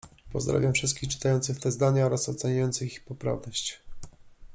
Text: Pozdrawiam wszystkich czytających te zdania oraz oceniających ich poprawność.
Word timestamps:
Pozdrawiam 0.31 0.73
wszystkich 0.73 1.09
czytających 1.09 1.59
te 1.59 1.71
zdania 1.71 2.05
oraz 2.05 2.29
oceniających 2.29 2.93
ich 2.93 3.03
poprawność. 3.03 3.79